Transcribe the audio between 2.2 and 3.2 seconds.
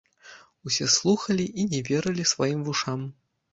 сваім вушам.